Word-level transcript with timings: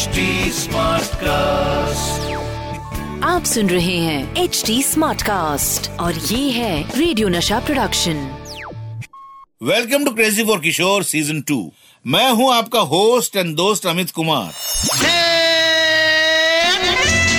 HD 0.00 0.22
cast 1.22 2.28
आप 3.24 3.44
सुन 3.44 3.68
रहे 3.70 3.96
हैं 3.96 4.36
एच 4.42 4.62
डी 4.66 4.82
स्मार्ट 4.82 5.22
कास्ट 5.22 5.90
और 6.00 6.14
ये 6.14 6.50
है 6.50 6.98
रेडियो 6.98 7.28
नशा 7.28 7.58
production 7.60 8.22
welcome 9.62 10.04
to 10.04 10.10
crazy 10.10 10.44
for 10.44 10.60
Kishore 10.60 11.04
season 11.04 11.40
two 11.48 11.58
मैं 12.04 12.30
हूँ 12.30 12.52
आपका 12.54 12.80
होस्ट 12.94 13.36
एंड 13.36 13.54
दोस्त 13.56 13.86
Amit 13.86 14.10
Kumar. 14.10 14.50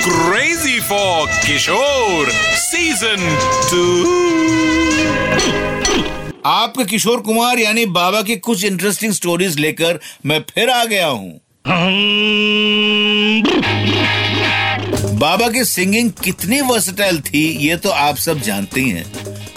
Crazy 0.06 0.80
for 0.80 1.28
Kishore 1.48 2.32
season 2.62 3.30
two 3.72 3.86
आपके 6.50 6.86
किशोर 6.86 7.22
कुमार 7.22 7.60
यानी 7.60 7.86
बाबा 8.00 8.22
की 8.22 8.36
कुछ 8.50 8.66
इंटरेस्टिंग 8.66 9.14
स्टोरीज 9.14 9.60
लेकर 9.60 10.00
मैं 10.26 10.40
फिर 10.50 10.70
आ 10.70 10.84
गया 10.86 11.08
हूँ। 11.08 11.40
बाबा 15.16 15.50
की 15.50 15.64
सिंगिंग 15.66 16.12
कितनी 16.24 16.62
वर्सटाइल 16.62 17.20
थी, 17.20 17.44
ये 17.68 17.76
तो 17.76 17.90
आप 17.90 18.16
सब 18.16 18.40
जानते 18.40 18.82
ही 18.82 19.04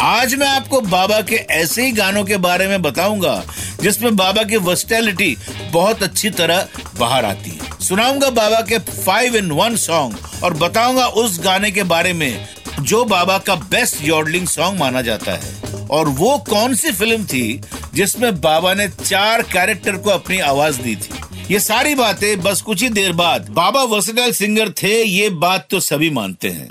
आज 0.01 0.35
मैं 0.35 0.49
आपको 0.49 0.81
बाबा 0.81 1.21
के 1.21 1.37
ऐसे 1.37 1.85
ही 1.85 1.93
गानों 1.93 2.25
के 2.25 2.37
बारे 2.37 2.67
में 2.69 2.83
बताऊँगा, 2.83 3.45
जिसमें 3.83 4.17
बाबा 4.17 4.43
की 4.43 4.57
वर्सटैलिटी 4.57 5.37
बहुत 5.73 6.03
अच्छी 6.03 6.31
तरह 6.31 6.69
बाहर 6.99 7.25
आती 7.25 7.51
है। 7.51 7.79
सुनाऊँगा 7.81 8.31
बाबा 8.31 8.61
के 8.61 8.79
फाइव 8.79 9.37
इन 9.37 9.51
वन 9.51 9.77
सॉन्ग 9.77 10.17
और 10.45 10.55
बताऊँगा 10.55 11.07
उस 11.07 11.41
गाने 11.45 11.71
के 11.71 11.83
बारे 11.83 12.13
में 12.13 12.47
जो 12.81 13.05
बाबा 13.05 13.39
का 13.39 13.55
बेस्ट 13.55 14.05
यॉडलिंग 14.05 14.47
सॉन्ग 14.47 14.81
माना 14.81 15.03
जाता 15.03 15.33
है। 15.33 15.63
और 15.91 16.09
वो 16.09 16.39
कौन 16.39 16.75
सी 16.75 16.93
फ़िल्म 16.93 17.25
थी 17.25 17.61
जिसमें 17.95 18.41
बाबा 18.41 18.75
ने 18.75 18.89
चार 18.89 19.43
कैरेक्टर 19.43 19.97
को 19.97 20.11
अपनी 20.11 20.39
आवाज़ 20.39 20.81
दी 20.83 20.97
थी? 20.97 21.11
ये 21.51 21.59
सारी 21.61 21.95
बातें 21.95 22.41
बस 22.43 22.61
कुछ 22.63 22.83
ही 22.83 22.89
देर 22.89 23.13
बाद 23.13 23.49
बाबा 23.51 23.83
वर्सटाइल 23.83 24.33
सिंगर 24.33 24.71
थे, 24.73 25.03
ये 25.03 25.29
बात 25.31 25.67
तो 25.71 25.81
सभी 25.81 26.11
मानते 26.11 26.49
हैं। 26.49 26.69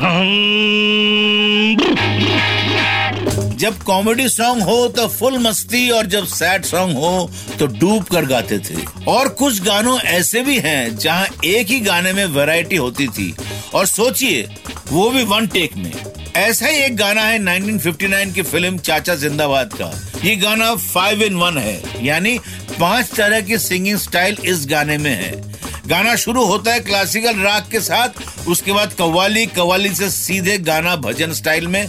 जब 3.58 3.78
कॉमेडी 3.84 4.28
सॉन्ग 4.30 4.64
हो 4.64 4.88
तो 4.88 5.08
फुल 5.08 5.38
मस्ती 5.38 5.90
और 5.90 6.06
जब 6.06 6.26
सैड 6.26 6.66
सॉन्ग 6.66 6.98
हो 6.98 7.30
तो 7.60 7.68
डूब 7.68 8.04
कर 8.04 8.26
गाते 8.26 8.60
थे। 8.60 8.82
और 9.08 9.28
कुछ 9.30 9.62
गानों 9.62 10.00
ऐसे 10.00 10.42
भी 10.42 10.60
हैं, 10.60 10.98
जहाँ 10.98 11.28
एक 11.46 11.68
ही 11.68 11.80
गाने 11.80 12.14
में 12.14 12.26
वैरायटी 12.26 12.76
होती 12.76 13.08
थी। 13.08 13.34
और 13.74 13.86
सोचिए, 13.86 14.48
वो 14.92 15.10
भी 15.10 15.24
वन 15.24 15.48
टेक 15.48 15.76
में। 15.78 15.92
ऐसा 16.36 16.68
ही 16.68 16.78
एक 16.78 16.96
गाना 16.96 17.22
है 17.22 17.38
1959 17.40 18.34
की 18.34 18.42
फ़िल्म 18.42 18.78
चाचा 18.78 19.16
जिंदाबाद 19.16 19.74
का। 19.74 19.90
ये 20.24 20.36
गाना 20.36 20.76
फाइव 20.76 21.22
इन 21.24 21.36
वन 21.36 21.58
है। 21.58 22.06
यानी 22.06 22.38
पाँच 22.80 23.12
तरह 23.12 23.42
की 23.42 23.58
सिंगिंग 23.58 23.98
स्टाइल 23.98 24.38
इस 24.46 24.66
गाने 24.70 24.98
में 24.98 25.12
है। 25.12 25.32
गाना 25.88 26.16
शुरू 26.16 26.46
होता 26.46 26.74
है 26.74 26.80
क्लासिकल 26.80 27.40
राग 27.40 27.64
के 27.72 27.80
साथ, 27.80 28.10
उसके 28.48 28.72
बाद 28.72 28.94
कव्वाली 28.94 29.46
कव्वाली 29.46 29.94
से 29.96 30.10
सीधे 30.10 30.58
गाना 30.58 30.96
भजन 30.96 31.34
स्टाइल 31.34 31.68
में, 31.68 31.88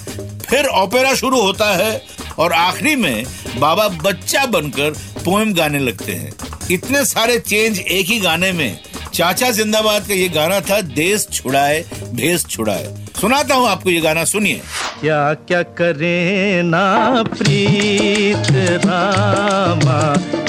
फिर 0.49 0.67
ओपेरा 0.67 1.15
शुरू 1.15 1.41
होता 1.41 1.75
है 1.77 2.03
और 2.39 2.53
आखिरी 2.53 2.97
में 2.97 3.25
बाबा 3.59 3.89
बच्चा 3.89 4.45
बनकर 4.47 4.91
पोएम 5.25 5.55
गाने 5.55 5.79
लगते 5.79 6.13
हैं। 6.13 6.33
इतने 6.71 7.05
सारे 7.05 7.39
चेंज 7.39 7.79
एक 7.79 8.07
ही 8.07 8.21
गाने 8.21 8.53
में। 8.53 8.79
चाचा 9.15 9.51
जिंदाबाद 9.51 10.09
का 10.09 10.15
ये 10.15 10.29
गाना 10.29 10.61
था, 10.61 10.81
देश 10.81 11.27
छुड़ाए 11.33 11.85
भेस 12.13 12.47
छुड़ाए। 12.47 13.04
सुनाता 13.25 13.55
हूँ 13.55 13.67
आपको 13.69 13.91
ये 13.91 14.01
गाना 14.01 14.25
सुनिए। 14.25 14.61
क्या 15.01 15.19
क्या 15.49 15.63
करे 15.79 16.63
ना 16.63 17.23
प्रीत 17.29 18.51
रामा? 18.85 20.01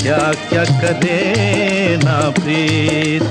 क्या 0.01 0.17
क्या 0.49 0.63
करे 0.81 1.95
ना 1.97 2.17
प्रीत? 2.39 3.23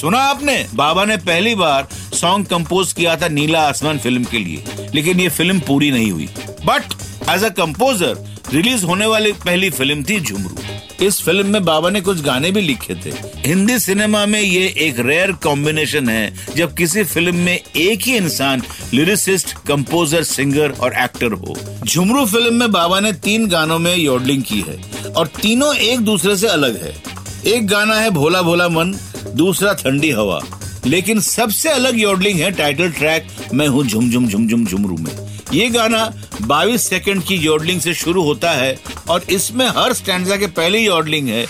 सुना 0.00 0.18
आपने? 0.20 0.56
बाबा 0.74 1.04
ने 1.04 1.16
पहली 1.26 1.54
बार 1.54 1.88
सॉन्ग 2.14 2.46
कंपोज 2.46 2.92
किया 2.92 3.16
था 3.16 3.28
नीला 3.28 3.66
आसमान 3.68 3.98
फ़िल्म 3.98 4.24
के 4.24 4.38
लिए 4.38 4.88
लेकिन 4.94 5.20
ये 5.20 5.28
फ़िल्म 5.30 5.60
पूरी 5.68 5.90
नहीं 5.90 6.10
हुई। 6.12 6.28
But 6.64 6.84
as 7.30 7.44
a 7.44 7.48
composer 7.60 8.24
release 8.54 8.84
होने 8.86 9.06
वाली 9.06 9.32
पहली 9.44 9.70
फ़िल्म 9.70 10.04
थी 10.04 10.20
झुमरू। 10.20 10.56
इस 11.02 11.22
फ़िल्म 11.22 11.46
में 11.46 11.64
बाबा 11.64 11.90
ने 11.90 12.00
कुछ 12.00 12.20
गाने 12.20 12.50
भी 12.50 12.60
लिखे 12.60 12.94
थे। 12.94 13.10
हिंदी 13.48 13.78
सिनेमा 13.78 14.26
में 14.26 14.40
ये 14.40 14.74
एक 14.78 15.00
रेयर 15.00 15.32
कॉम्बिनेशन 15.32 16.08
है, 16.08 16.34
जब 16.56 16.74
किसी 16.74 17.04
फ़िल्म 17.04 17.34
में 17.34 17.60
एक 17.76 18.02
ही 18.02 18.16
इंसान 18.16 18.62
लिरिसिस्ट 18.94 19.52
कंपोजर 19.66 20.22
सिंगर 20.22 20.70
और 20.70 20.94
एक्टर 20.94 21.32
हो। 21.32 21.56
झुमरू 21.84 22.26
फ़िल्म 22.26 22.54
में 22.54 22.72
बाबा 22.72 23.00
ने 23.00 23.12
तीन 23.12 23.46
गानों 23.48 23.78
में 23.78 23.96
योडलिंग 23.96 24.42
की 24.42 24.60
है 24.60 25.04
और 25.12 25.26
तीनों 25.26 25.76
एक 25.76 26.00
दूसरे 26.00 26.36
से 26.36 26.46
अलग 26.46 26.84
है। 26.84 27.02
एक 27.46 27.66
गाना 27.66 27.94
है 27.94 28.10
भोला 28.10 28.42
भोला 28.42 28.68
मन, 28.68 28.98
दूसरा 29.34 29.72
ठंडी 29.72 30.10
हवा। 30.10 30.40
लेकिन 30.86 31.20
सबसे 31.20 31.68
अलग 31.68 32.00
योडलिंग 32.00 32.40
है 32.40 32.50
टाइटल 32.50 32.90
ट्रैक 32.90 33.26
मैं 33.54 33.68
हूँ 33.68 33.84
झुमझुम 33.84 34.28
झुम 34.28 34.28
झुम 34.28 34.66
झुम 34.66 34.66
झुमरू 34.66 34.96
में। 34.96 35.12
ये 35.52 35.68
गाना 35.68 36.12
22 36.42 36.88
सेकंड 36.88 37.22
की 37.22 37.34
योडलिंग 37.34 37.80
से 37.80 37.94
शुरू 37.94 38.22
होता 38.22 38.50
है 38.50 38.78
और 39.10 39.22
इसमें 39.30 39.66
हर 39.68 39.92
स्टैंडा 39.92 40.36
के 40.36 40.46
पहले 40.46 40.78
योडलिंग 40.78 41.28
है। 41.28 41.44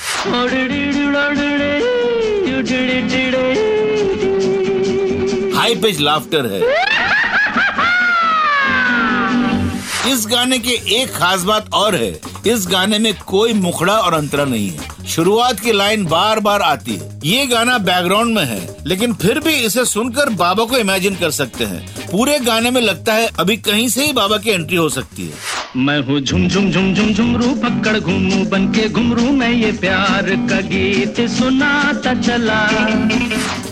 हाई 5.56 5.76
पिच 5.76 6.00
लाफ्टर 6.00 6.46
है। 6.46 6.60
इस 10.12 10.26
गाने 10.26 10.58
के 10.58 10.70
एक 11.00 11.10
खास 11.10 11.42
बात 11.42 11.72
और 11.74 11.94
है, 11.94 12.20
इस 12.46 12.66
गाने 12.66 12.98
में 12.98 13.14
कोई 13.26 13.52
मुखड़ा 13.52 13.96
और 13.96 14.14
अंतरा 14.14 14.44
नहीं 14.44 14.70
है। 14.70 15.06
शुरुआत 15.06 15.60
की 15.60 15.72
लाइन 15.72 16.04
बार 16.04 16.40
बार 16.40 16.62
आती 16.62 16.94
है। 16.94 17.20
ये 17.24 17.46
गाना 17.46 17.78
बैकग्राउंड 17.78 18.34
में 18.34 18.44
है, 18.44 18.76
लेकिन 18.86 19.14
फिर 19.14 19.38
भी 19.38 19.54
इसे 19.54 19.84
सुनकर 19.84 20.28
बाबा 20.28 20.64
को 20.64 20.78
इमेजिन 20.78 21.16
कर 21.16 21.30
सकते 21.30 21.64
हैं। 21.64 22.10
पूरे 22.10 22.38
गाने 22.38 22.70
में 22.70 22.80
लगता 22.80 23.14
है, 23.14 23.28
अभी 23.40 23.56
कहीं 23.56 23.88
से 23.88 24.06
ही 24.06 24.12
बाबा 24.12 24.38
की 24.38 24.50
एंट्री 24.50 24.76
हो 24.76 24.88
सकती 24.88 25.26
है। 25.26 25.34
मैं 25.76 25.98
हूँ 26.00 26.18
झुम 26.20 26.46
झुम 26.48 26.70
झुम 26.70 26.92
झुम 26.94 27.12
झुमरू 27.12 27.48
पकड़ 27.54 27.98
घूमू 27.98 28.44
बन 28.44 28.66
के 28.72 28.88
घुमरू, 28.88 29.22
मैं 29.32 29.50
ये 29.50 29.72
प्यार 29.72 30.30
का 30.50 30.60
गीत 30.68 31.20
सुनाता 31.30 32.14
चला। 32.22 32.60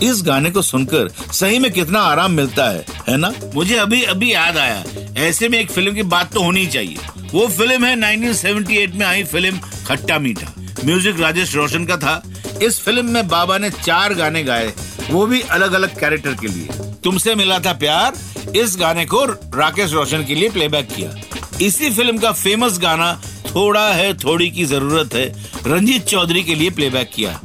इस 0.03 0.21
गाने 0.25 0.51
को 0.51 0.61
सुनकर 0.61 1.09
सही 1.33 1.59
में 1.59 1.71
कितना 1.71 1.99
आराम 2.01 2.31
मिलता 2.31 2.69
है 2.69 2.85
है 3.09 3.17
ना? 3.17 3.31
मुझे 3.55 3.75
अभी 3.75 4.01
अभी 4.03 4.33
याद 4.33 4.57
आया 4.57 4.83
ऐसे 5.17 5.49
में 5.49 5.59
एक 5.59 5.71
फ़िल्म 5.71 5.93
की 5.95 6.03
बात 6.05 6.33
तो 6.33 6.43
होनी 6.43 6.65
चाहिए। 6.67 6.97
वो 7.33 7.47
फ़िल्म 7.47 7.85
है 7.85 7.95
1978 7.95 8.95
में 8.95 9.05
आई 9.05 9.23
फ़िल्म 9.23 9.59
खट्टा 9.87 10.19
मीठा। 10.19 10.53
म्यूज़िक 10.85 11.19
राजेश 11.19 11.55
रोशन 11.55 11.85
का 11.85 11.97
था। 11.97 12.21
इस 12.63 12.79
फ़िल्म 12.79 13.05
में 13.05 13.27
बाबा 13.27 13.57
ने 13.57 13.69
चार 13.71 14.13
गाने 14.13 14.43
गाए, 14.43 14.73
वो 15.11 15.25
भी 15.25 15.41
अलग 15.41 15.73
अलग 15.73 15.99
कैरेक्टर 15.99 16.33
के 16.41 16.47
लिए। 16.47 16.83
तुमसे 17.03 17.35
मिला 17.35 17.59
था 17.59 17.73
प्यार, 17.73 18.13
इस 18.55 18.77
गाने 18.79 19.05
को 19.05 19.25
राकेश 19.25 19.93
रोशन 19.93 20.25
के 20.25 20.35
लिए 20.35 20.49
प्लेबैक 20.49 20.87
किया। 20.87 21.09
इसी 21.61 21.89
फ़िल्म 21.89 22.17
का 22.17 22.31
फ़ेमस 22.31 22.79
गाना 22.79 23.21
थोड़ा 23.55 23.87
है, 23.93 24.13
थोड़ी 24.13 24.49
की 24.51 24.65
ज़रूरत 24.65 25.13
है। 25.13 25.25
रंजीत 25.67 26.05
चौधरी 26.05 26.43
के 26.43 26.55
लिए 26.55 26.69
प्लेबैक 26.69 27.11
किया। 27.15 27.39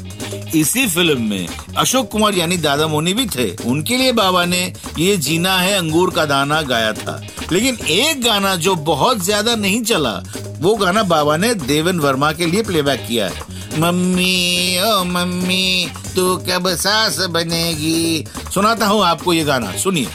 इसी 0.55 0.87
फ़िल्म 0.87 1.23
में 1.23 1.49
अशोक 1.77 2.11
कुमार 2.11 2.35
यानी 2.35 2.57
दादा 2.57 2.87
मोनी 2.87 3.15
भी 3.15 3.27
थे। 3.27 3.51
उनके 3.67 3.97
लिए 3.97 4.13
बाबा 4.13 4.45
ने 4.45 4.73
ये 4.99 5.17
जीना 5.17 5.57
है, 5.59 5.79
अंगूर 5.79 6.11
का 6.11 6.25
दाना 6.25 6.63
गाया 6.63 6.93
था। 6.93 7.23
लेकिन 7.53 7.79
एक 7.89 8.23
गाना 8.23 8.57
जो 8.57 8.75
बहुत 8.75 9.19
ज़्यादा 9.19 9.55
नहीं 9.55 9.83
चला, 9.83 10.23
वो 10.61 10.75
गाना 10.75 11.03
बाबा 11.03 11.37
ने 11.37 11.55
देवन 11.55 11.99
वर्मा 11.99 12.33
के 12.33 12.47
लिए 12.47 12.63
प्लेबैक 12.63 13.07
किया 13.09 13.29
है। 13.29 13.49
मम्मी, 13.79 14.81
ओ 14.81 15.05
मम्मी, 15.05 15.89
तू 16.17 16.37
कब 16.37 16.69
सास 16.69 17.19
बनेगी? 17.19 18.25
सुनाता 18.55 18.87
हूँ 18.87 19.05
आपको 19.05 19.33
ये 19.33 19.45
गाना। 19.45 19.77
सुनिए। 19.77 20.07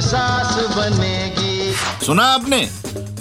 सास 0.00 0.54
बनेगी। 0.76 1.74
सुना 2.06 2.24
आपने? 2.24 2.68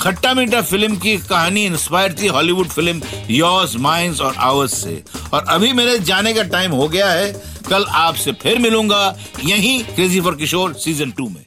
खट्टा 0.01 0.34
मीठा 0.34 0.62
फ़िल्म 0.62 0.95
की 0.95 1.17
कहानी 1.17 1.66
इंस्पायर 1.66 2.16
थी 2.22 2.28
हॉलीवुड 2.28 2.67
फ़िल्म 2.67 3.01
योर्स 3.30 3.75
माइंस 3.75 4.21
और 4.21 4.36
आवर्स 4.38 4.83
से। 4.83 5.04
और 5.33 5.45
अभी 5.50 5.74
मेरे 5.74 6.00
जाने 6.00 6.33
का 6.33 6.44
टाइम 6.44 6.71
हो 6.71 6.88
गया 6.88 7.12
है। 7.12 7.31
कल 7.69 7.86
आपसे 7.89 8.31
फिर 8.31 8.59
मिलूँगा 8.59 9.18
यहीं 9.45 9.83
crazy 9.83 10.21
for 10.21 10.36
Kishore 10.36 10.74
season 10.74 11.12
two 11.12 11.30
में। 11.30 11.45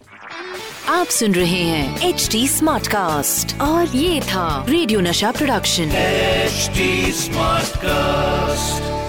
आप 0.88 1.06
सुन 1.06 1.34
रहे 1.34 1.62
हैं 1.62 2.08
एच 2.08 2.28
डी 2.32 2.48
स्मार्ट 2.48 2.86
कास्ट 2.86 3.60
और 3.60 3.96
ये 3.96 4.20
था 4.20 4.66
रेडियो 4.68 5.00
नशा 5.00 5.30
प्रोडक्शन 5.30 5.82
एच 5.82 6.70
स्मार्ट 7.16 7.66
Smartcast. 7.72 9.01